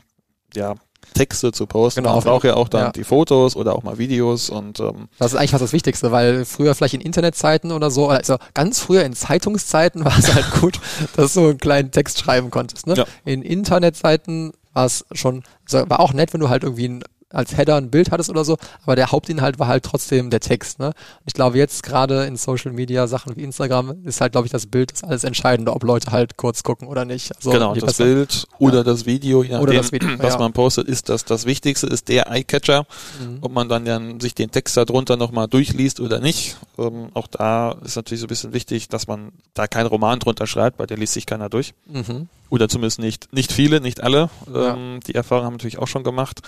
[0.54, 0.74] ja,
[1.12, 2.02] Texte zu posten.
[2.02, 2.16] Genau.
[2.16, 2.92] Man braucht ja auch dann ja.
[2.92, 6.44] die Fotos oder auch mal Videos und ähm, das ist eigentlich fast das Wichtigste, weil
[6.44, 10.80] früher vielleicht in Internetzeiten oder so, also ganz früher in Zeitungszeiten war es halt gut,
[11.16, 12.86] dass du einen kleinen Text schreiben konntest.
[12.86, 12.94] Ne?
[12.94, 13.04] Ja.
[13.24, 17.76] In Internetzeiten war es schon, war auch nett, wenn du halt irgendwie ein als Header
[17.76, 20.78] ein Bild hattest oder so, aber der Hauptinhalt war halt trotzdem der Text.
[20.78, 20.86] Ne?
[20.86, 20.94] Und
[21.26, 24.66] ich glaube, jetzt gerade in Social Media Sachen wie Instagram ist halt, glaube ich, das
[24.66, 27.34] Bild das alles Entscheidende, ob Leute halt kurz gucken oder nicht.
[27.36, 28.04] Also genau, das besser.
[28.04, 28.82] Bild oder ja.
[28.84, 30.38] das Video, je nachdem, Video, was ja.
[30.38, 32.86] man postet, ist das das Wichtigste, ist der Eyecatcher.
[33.20, 33.38] Mhm.
[33.40, 36.56] Ob man dann, dann sich den Text darunter nochmal durchliest oder nicht.
[36.78, 40.46] Ähm, auch da ist natürlich so ein bisschen wichtig, dass man da keinen Roman drunter
[40.46, 41.74] schreibt, weil der liest sich keiner durch.
[41.86, 42.28] Mhm.
[42.50, 44.30] Oder zumindest nicht, nicht viele, nicht alle.
[44.52, 44.74] Ja.
[44.74, 46.40] Ähm, die Erfahrung haben wir natürlich auch schon gemacht.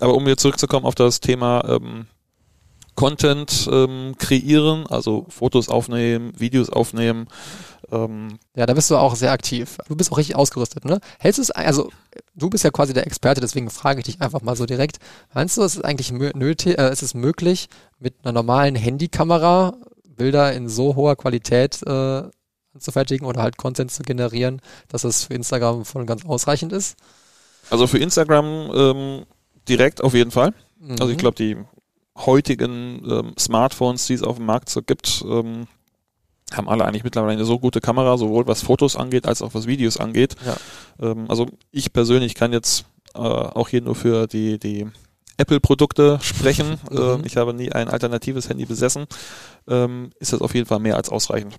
[0.00, 2.06] Aber um wieder zurückzukommen auf das Thema ähm,
[2.94, 7.28] Content ähm, kreieren, also Fotos aufnehmen, Videos aufnehmen.
[7.90, 9.78] Ähm, ja, da bist du auch sehr aktiv.
[9.88, 11.00] Du bist auch richtig ausgerüstet, ne?
[11.18, 11.90] Hältst du es, also
[12.34, 14.98] du bist ja quasi der Experte, deswegen frage ich dich einfach mal so direkt.
[15.32, 19.74] Meinst du, es ist eigentlich nötig, äh, ist es möglich, mit einer normalen Handykamera
[20.16, 22.22] Bilder in so hoher Qualität äh,
[22.74, 26.96] anzufertigen oder halt Content zu generieren, dass es für Instagram voll ganz ausreichend ist?
[27.70, 29.26] Also für Instagram ähm,
[29.68, 30.54] direkt auf jeden Fall.
[30.78, 30.96] Mhm.
[31.00, 31.56] Also ich glaube, die
[32.16, 35.66] heutigen ähm, Smartphones, die es auf dem Markt so gibt, ähm,
[36.52, 39.66] haben alle eigentlich mittlerweile eine so gute Kamera, sowohl was Fotos angeht, als auch was
[39.66, 40.34] Videos angeht.
[40.44, 40.56] Ja.
[41.10, 44.86] Ähm, also ich persönlich kann jetzt äh, auch hier nur für die, die
[45.36, 46.78] Apple-Produkte sprechen.
[46.90, 46.98] Mhm.
[46.98, 49.06] Ähm, ich habe nie ein alternatives Handy besessen.
[49.68, 51.56] Ähm, ist das auf jeden Fall mehr als ausreichend.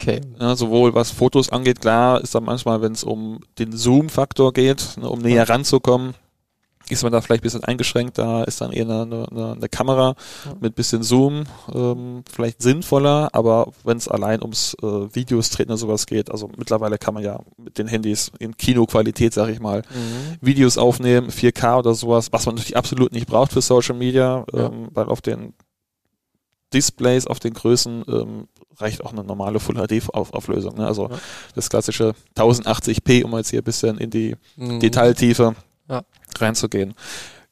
[0.00, 0.20] Okay.
[0.38, 4.96] Ja, sowohl was Fotos angeht, klar ist da manchmal, wenn es um den Zoom-Faktor geht,
[4.98, 6.14] ne, um näher ranzukommen,
[6.88, 8.18] ist man da vielleicht ein bisschen eingeschränkt.
[8.18, 10.54] Da ist dann eher eine, eine, eine Kamera ja.
[10.60, 15.78] mit bisschen Zoom ähm, vielleicht sinnvoller, aber wenn es allein ums äh, Videos treten oder
[15.78, 19.78] sowas geht, also mittlerweile kann man ja mit den Handys in Kinoqualität, sag ich mal,
[19.78, 20.36] mhm.
[20.40, 24.88] Videos aufnehmen, 4K oder sowas, was man natürlich absolut nicht braucht für Social Media, ähm,
[24.92, 25.54] weil auf den
[26.72, 28.48] Displays, auf den Größen ähm,
[28.78, 30.76] reicht auch eine normale Full HD Auflösung.
[30.76, 30.86] Ne?
[30.86, 31.18] Also ja.
[31.54, 34.80] das klassische 1080p, um jetzt hier ein bisschen in die mhm.
[34.80, 35.54] Detailtiefe
[35.88, 36.02] ja.
[36.38, 36.94] reinzugehen.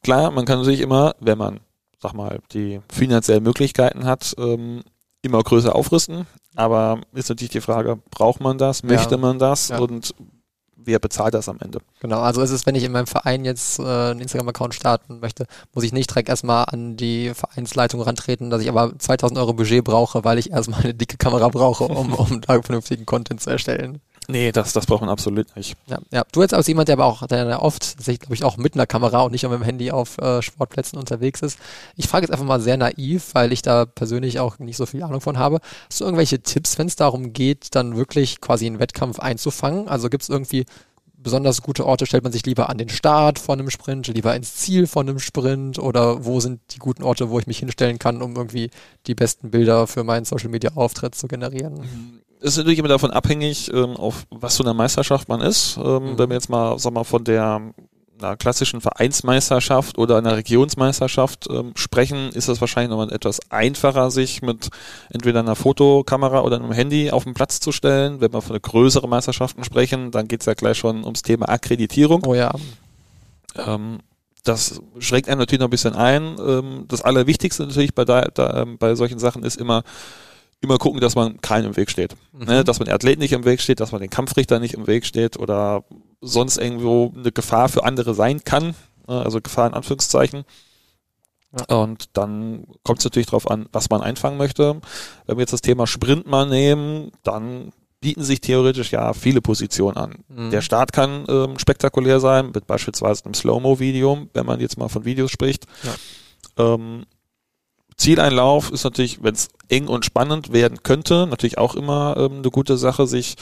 [0.02, 1.60] Klar, man kann sich immer, wenn man,
[2.00, 4.82] sag mal, die finanziellen Möglichkeiten hat, ähm,
[5.22, 6.26] immer größer aufrüsten.
[6.54, 8.82] Aber ist natürlich die Frage, braucht man das?
[8.82, 9.20] Möchte ja.
[9.20, 9.70] man das?
[9.70, 10.14] Und
[10.84, 11.80] wer bezahlt das am Ende?
[12.00, 15.46] Genau, also ist es, wenn ich in meinem Verein jetzt äh, einen Instagram-Account starten möchte,
[15.72, 19.84] muss ich nicht direkt erstmal an die Vereinsleitung rantreten, dass ich aber 2000 Euro Budget
[19.84, 24.00] brauche, weil ich erstmal eine dicke Kamera brauche, um, um da vernünftigen Content zu erstellen.
[24.28, 25.76] Nee, das, das braucht man absolut nicht.
[25.86, 26.24] Ja, ja.
[26.32, 29.22] Du jetzt als jemand, der aber auch, der oft, glaube ich auch mit einer Kamera
[29.22, 31.58] und nicht nur mit dem Handy auf äh, Sportplätzen unterwegs ist.
[31.96, 35.02] Ich frage jetzt einfach mal sehr naiv, weil ich da persönlich auch nicht so viel
[35.02, 35.60] Ahnung von habe.
[35.88, 39.88] Hast du irgendwelche Tipps, wenn es darum geht, dann wirklich quasi einen Wettkampf einzufangen?
[39.88, 40.64] Also gibt es irgendwie
[41.24, 44.54] besonders gute Orte stellt man sich lieber an den Start von einem Sprint, lieber ins
[44.54, 48.22] Ziel von einem Sprint oder wo sind die guten Orte, wo ich mich hinstellen kann,
[48.22, 48.70] um irgendwie
[49.08, 51.80] die besten Bilder für meinen Social Media Auftritt zu generieren?
[51.80, 51.88] Es
[52.44, 55.78] ist natürlich immer davon abhängig, ähm, auf was für einer Meisterschaft man ist.
[55.78, 56.18] Ähm, mhm.
[56.18, 57.72] Wenn wir jetzt mal, sag mal, von der
[58.18, 64.42] einer klassischen Vereinsmeisterschaft oder einer Regionsmeisterschaft ähm, sprechen, ist es wahrscheinlich nochmal etwas einfacher, sich
[64.42, 64.68] mit
[65.10, 68.20] entweder einer Fotokamera oder einem Handy auf den Platz zu stellen.
[68.20, 72.24] Wenn wir von größeren Meisterschaften sprechen, dann geht es ja gleich schon ums Thema Akkreditierung.
[72.26, 72.52] Oh ja.
[73.56, 73.98] Ähm,
[74.44, 76.36] das schränkt einen natürlich noch ein bisschen ein.
[76.38, 79.82] Ähm, das Allerwichtigste natürlich bei, da, da, bei solchen Sachen ist immer,
[80.64, 82.16] immer gucken, dass man keinem im Weg steht.
[82.32, 82.44] Mhm.
[82.44, 82.64] Ne?
[82.64, 85.06] Dass man den Athleten nicht im Weg steht, dass man den Kampfrichter nicht im Weg
[85.06, 85.84] steht oder
[86.20, 88.74] sonst irgendwo eine Gefahr für andere sein kann.
[89.06, 89.22] Ne?
[89.22, 90.44] Also Gefahr in Anführungszeichen.
[91.58, 91.76] Ja.
[91.76, 94.80] Und dann kommt es natürlich darauf an, was man einfangen möchte.
[95.26, 99.96] Wenn wir jetzt das Thema Sprint mal nehmen, dann bieten sich theoretisch ja viele Positionen
[99.96, 100.24] an.
[100.28, 100.50] Mhm.
[100.50, 105.04] Der Start kann ähm, spektakulär sein, mit beispielsweise einem Slow-Mo-Video, wenn man jetzt mal von
[105.04, 105.64] Videos spricht.
[105.84, 106.74] Ja.
[106.74, 107.06] Ähm,
[107.96, 112.50] Zieleinlauf ist natürlich, wenn es eng und spannend werden könnte, natürlich auch immer ähm, eine
[112.50, 113.36] gute Sache, sich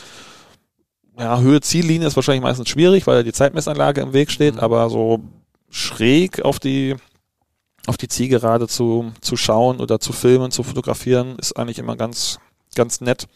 [1.18, 4.60] ja, Höhe Ziellinie ist wahrscheinlich meistens schwierig, weil die Zeitmessanlage im Weg steht, mhm.
[4.60, 5.20] aber so
[5.70, 6.96] schräg auf die
[7.86, 12.38] auf die Zielgerade zu, zu schauen oder zu filmen, zu fotografieren, ist eigentlich immer ganz,
[12.76, 13.26] ganz nett.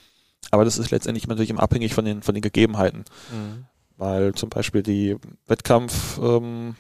[0.52, 3.04] Aber das ist letztendlich natürlich immer abhängig von den, von den Gegebenheiten.
[3.32, 3.66] Mhm.
[3.96, 6.76] Weil zum Beispiel die Wettkampf, ähm,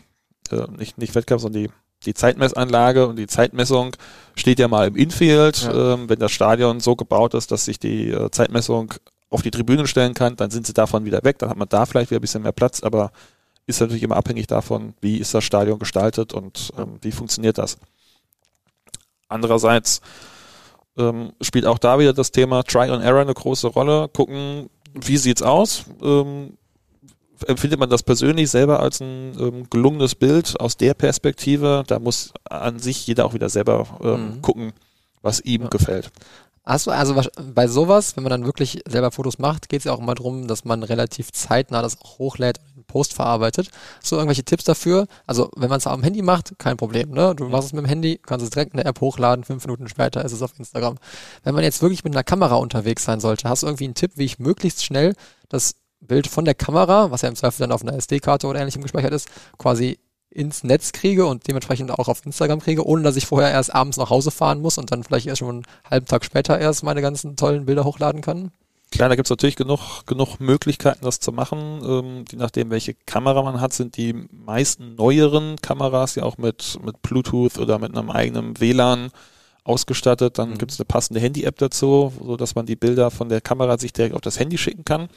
[0.50, 1.70] äh, nicht, nicht Wettkampf, sondern die
[2.04, 3.96] die Zeitmessanlage und die Zeitmessung
[4.36, 5.62] steht ja mal im Infield.
[5.62, 5.94] Ja.
[5.94, 8.94] Ähm, wenn das Stadion so gebaut ist, dass sich die äh, Zeitmessung
[9.30, 11.38] auf die Tribüne stellen kann, dann sind sie davon wieder weg.
[11.38, 13.10] Dann hat man da vielleicht wieder ein bisschen mehr Platz, aber
[13.66, 17.78] ist natürlich immer abhängig davon, wie ist das Stadion gestaltet und ähm, wie funktioniert das.
[19.28, 20.00] Andererseits
[20.96, 24.08] ähm, spielt auch da wieder das Thema Try and Error eine große Rolle.
[24.08, 25.84] Gucken, wie sieht's aus?
[26.00, 26.56] Ähm,
[27.46, 31.84] empfindet man das persönlich selber als ein ähm, gelungenes Bild aus der Perspektive?
[31.86, 34.42] Da muss an sich jeder auch wieder selber ähm, mhm.
[34.42, 34.72] gucken,
[35.22, 35.68] was ihm ja.
[35.68, 36.10] gefällt.
[36.66, 37.14] Hast du also
[37.54, 40.48] bei sowas, wenn man dann wirklich selber Fotos macht, geht es ja auch immer darum,
[40.48, 43.70] dass man relativ zeitnah das auch hochlädt und den Post verarbeitet.
[44.00, 45.06] Hast du irgendwelche Tipps dafür?
[45.28, 47.12] Also wenn man es am Handy macht, kein Problem.
[47.12, 47.36] Ne?
[47.36, 47.52] Du mhm.
[47.52, 50.24] machst es mit dem Handy, kannst es direkt in der App hochladen, fünf Minuten später
[50.24, 50.96] ist es auf Instagram.
[51.44, 54.12] Wenn man jetzt wirklich mit einer Kamera unterwegs sein sollte, hast du irgendwie einen Tipp,
[54.16, 55.14] wie ich möglichst schnell
[55.48, 58.82] das Bild von der Kamera, was ja im Zweifel dann auf einer SD-Karte oder ähnlichem
[58.82, 59.98] gespeichert ist, quasi
[60.30, 63.96] ins Netz kriege und dementsprechend auch auf Instagram kriege, ohne dass ich vorher erst abends
[63.96, 67.00] nach Hause fahren muss und dann vielleicht erst schon einen halben Tag später erst meine
[67.00, 68.52] ganzen tollen Bilder hochladen kann?
[68.92, 71.80] Klar, da gibt es natürlich genug, genug Möglichkeiten, das zu machen.
[71.84, 76.78] Ähm, je nachdem, welche Kamera man hat, sind die meisten neueren Kameras ja auch mit,
[76.84, 79.10] mit Bluetooth oder mit einem eigenen WLAN
[79.66, 80.38] ausgestattet.
[80.38, 80.58] Dann mhm.
[80.58, 83.92] gibt es eine passende Handy-App dazu, so dass man die Bilder von der Kamera sich
[83.92, 85.08] direkt auf das Handy schicken kann.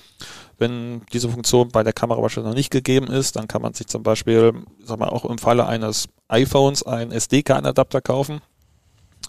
[0.58, 3.88] Wenn diese Funktion bei der Kamera wahrscheinlich noch nicht gegeben ist, dann kann man sich
[3.88, 8.42] zum Beispiel, sag mal, auch im Falle eines iPhones einen SD-Kartenadapter kaufen,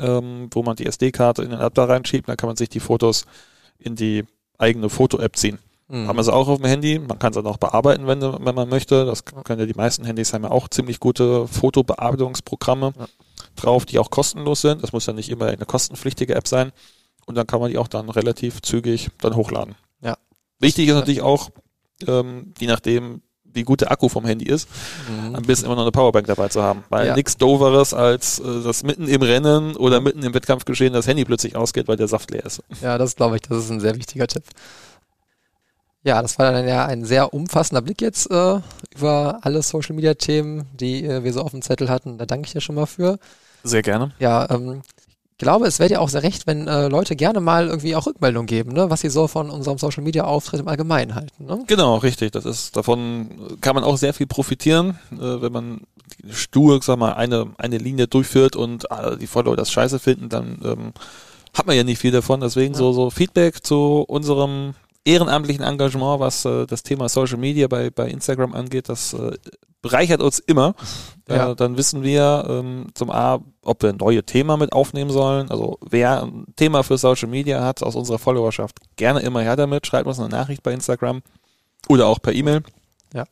[0.00, 2.28] ähm, wo man die SD-Karte in den Adapter reinschiebt.
[2.28, 3.24] Dann kann man sich die Fotos
[3.78, 4.24] in die
[4.58, 5.58] eigene Foto-App ziehen.
[5.88, 6.08] Mhm.
[6.08, 6.98] Haben wir sie auch auf dem Handy.
[6.98, 9.04] Man kann sie dann auch bearbeiten, wenn, wenn man möchte.
[9.04, 12.92] Das können ja die meisten Handys haben ja auch ziemlich gute Fotobearbeitungsprogramme.
[12.98, 13.06] Ja
[13.62, 14.82] drauf, die auch kostenlos sind.
[14.82, 16.72] Das muss ja nicht immer eine kostenpflichtige App sein.
[17.26, 19.74] Und dann kann man die auch dann relativ zügig dann hochladen.
[20.02, 20.16] Ja.
[20.58, 21.50] Wichtig ist natürlich auch,
[22.06, 24.68] ähm, je nachdem, wie gut der Akku vom Handy ist,
[25.08, 25.34] mhm.
[25.34, 26.84] ein bisschen immer noch eine Powerbank dabei zu haben.
[26.88, 27.16] Weil ja.
[27.16, 31.56] nichts doveres als äh, das mitten im Rennen oder mitten im Wettkampfgeschehen das Handy plötzlich
[31.56, 32.62] ausgeht, weil der Saft leer ist.
[32.80, 34.44] Ja, das glaube ich, das ist ein sehr wichtiger Tipp.
[36.02, 38.60] Ja, das war dann ja ein sehr umfassender Blick jetzt äh,
[38.96, 42.16] über alle Social Media Themen, die äh, wir so auf dem Zettel hatten.
[42.16, 43.18] Da danke ich dir schon mal für.
[43.62, 44.12] Sehr gerne.
[44.18, 44.82] Ja, ähm,
[45.40, 48.06] ich glaube, es wäre dir auch sehr recht, wenn äh, Leute gerne mal irgendwie auch
[48.06, 51.46] Rückmeldung geben, ne, was sie so von unserem Social Media Auftritt im Allgemeinen halten.
[51.46, 51.64] Ne?
[51.66, 52.32] Genau, richtig.
[52.32, 55.80] Das ist davon kann man auch sehr viel profitieren, äh, wenn man
[56.28, 60.60] stur, sag mal, eine eine Linie durchführt und äh, die Follower das Scheiße finden, dann
[60.62, 60.92] ähm,
[61.56, 62.40] hat man ja nicht viel davon.
[62.40, 62.78] Deswegen ja.
[62.78, 68.08] so so Feedback zu unserem ehrenamtlichen Engagement, was äh, das Thema Social Media bei bei
[68.08, 69.32] Instagram angeht, das äh,
[69.82, 70.74] bereichert uns immer.
[71.28, 71.52] Ja.
[71.52, 75.50] Äh, dann wissen wir ähm, zum A, ob wir neue Thema mit aufnehmen sollen.
[75.50, 79.86] Also wer ein Thema für Social Media hat aus unserer Followerschaft, gerne immer her damit.
[79.86, 81.22] Schreibt uns eine Nachricht bei Instagram
[81.88, 82.62] oder auch per E-Mail.
[83.14, 83.24] Ja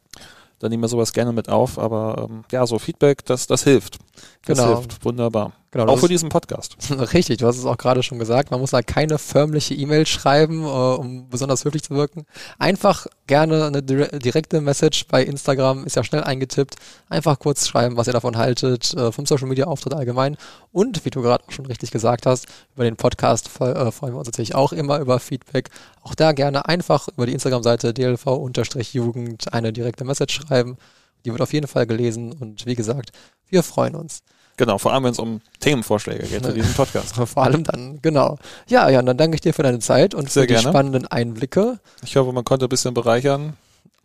[0.59, 1.79] dann nehmen wir sowas gerne mit auf.
[1.79, 3.99] Aber ähm, ja, so Feedback, das, das hilft.
[4.45, 4.79] Das genau.
[4.79, 5.05] hilft.
[5.05, 5.53] Wunderbar.
[5.71, 6.77] Genau, auch für diesen Podcast.
[7.13, 8.51] Richtig, du hast es auch gerade schon gesagt.
[8.51, 12.25] Man muss da keine förmliche E-Mail schreiben, äh, um besonders höflich zu wirken.
[12.59, 16.77] Einfach gerne eine direkte Message bei Instagram, ist ja schnell eingetippt.
[17.11, 20.39] Einfach kurz schreiben, was ihr davon haltet, äh, vom Social Media Auftritt allgemein.
[20.73, 24.19] Und wie du gerade auch schon richtig gesagt hast, über den Podcast äh, freuen wir
[24.19, 25.69] uns natürlich auch immer über Feedback.
[26.03, 30.79] Auch da gerne einfach über die Instagram-Seite dlv-jugend eine direkte Message schreiben.
[31.27, 33.11] Die wird auf jeden Fall gelesen und wie gesagt,
[33.49, 34.23] wir freuen uns.
[34.59, 37.15] Genau, vor allem wenn es um Themenvorschläge geht für diesen Podcast.
[37.27, 38.39] vor allem dann, genau.
[38.67, 40.69] Ja, ja, dann danke ich dir für deine Zeit und Sehr für die gerne.
[40.69, 41.79] spannenden Einblicke.
[42.05, 43.55] Ich hoffe, man konnte ein bisschen bereichern.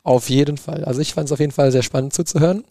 [0.03, 0.83] Auf jeden Fall.
[0.85, 2.63] Also ich fand es auf jeden Fall sehr spannend zuzuhören.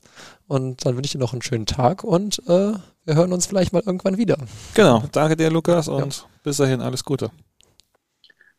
[0.46, 2.72] Und dann wünsche ich dir noch einen schönen Tag und äh,
[3.04, 4.36] wir hören uns vielleicht mal irgendwann wieder.
[4.74, 5.02] Genau.
[5.10, 6.22] Danke dir, Lukas, und ja.
[6.44, 7.30] bis dahin alles Gute.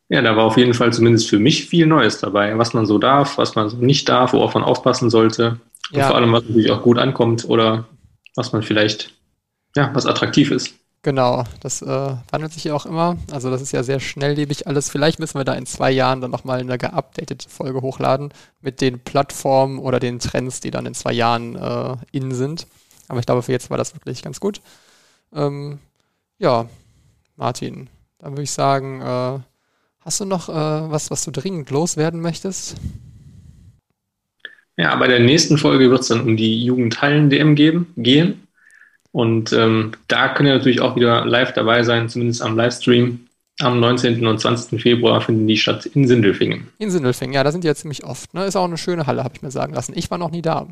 [0.09, 2.97] Ja, da war auf jeden Fall zumindest für mich viel Neues dabei, was man so
[2.97, 5.59] darf, was man so nicht darf, worauf man aufpassen sollte.
[5.91, 6.07] Und ja.
[6.07, 7.85] vor allem, was natürlich auch gut ankommt oder
[8.35, 9.13] was man vielleicht,
[9.75, 10.75] ja, was attraktiv ist.
[11.03, 13.17] Genau, das äh, wandelt sich ja auch immer.
[13.29, 14.89] Also das ist ja sehr schnelllebig alles.
[14.89, 19.01] Vielleicht müssen wir da in zwei Jahren dann nochmal eine geupdatete Folge hochladen mit den
[19.01, 22.67] Plattformen oder den Trends, die dann in zwei Jahren äh, in sind.
[23.09, 24.61] Aber ich glaube, für jetzt war das wirklich ganz gut.
[25.33, 25.79] Ähm,
[26.37, 26.69] ja,
[27.35, 29.39] Martin, dann würde ich sagen, äh,
[29.99, 32.75] hast du noch äh, was, was du dringend loswerden möchtest?
[34.77, 37.55] Ja, bei der nächsten Folge wird es dann um die Jugendhallen-DM
[37.97, 38.47] gehen.
[39.11, 43.27] Und ähm, da könnt ihr natürlich auch wieder live dabei sein, zumindest am Livestream.
[43.59, 44.25] Am 19.
[44.25, 44.81] und 20.
[44.81, 46.69] Februar finden die statt in Sindelfingen.
[46.79, 48.33] In Sindelfingen, ja, da sind die ja ziemlich oft.
[48.33, 48.45] Ne?
[48.45, 49.93] Ist auch eine schöne Halle, habe ich mir sagen lassen.
[49.95, 50.67] Ich war noch nie da.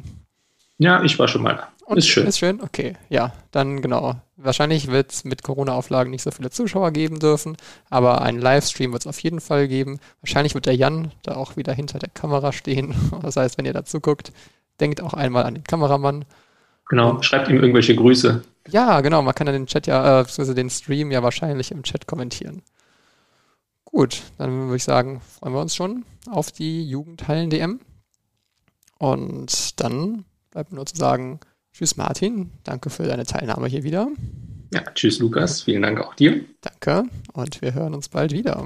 [0.82, 1.68] Ja, ich war schon mal da.
[1.86, 2.26] Und ist schön.
[2.26, 2.96] Ist schön, okay.
[3.08, 4.16] Ja, dann genau.
[4.36, 7.56] Wahrscheinlich wird es mit Corona-Auflagen nicht so viele Zuschauer geben dürfen,
[7.92, 10.00] aber einen Livestream wird es auf jeden Fall geben.
[10.22, 12.96] Wahrscheinlich wird der Jan da auch wieder hinter der Kamera stehen.
[13.22, 14.32] Das heißt, wenn ihr dazu guckt,
[14.80, 16.26] denkt auch einmal an den Kameramann.
[16.90, 18.44] Genau, schreibt ihm irgendwelche Grüße.
[18.70, 21.84] Ja, genau, man kann dann den Chat ja, äh, beziehungsweise den Stream ja wahrscheinlich im
[21.84, 22.64] Chat kommentieren.
[23.86, 27.82] Gut, dann würde ich sagen, freuen wir uns schon auf die Jugendhallen-DM.
[28.98, 31.40] Und dann bleibt nur zu sagen,
[31.74, 34.08] tschüss Martin, danke für deine Teilnahme hier wieder.
[34.74, 36.46] Ja, tschüss Lukas, vielen Dank auch dir.
[36.62, 38.66] Danke und wir hören uns bald wieder.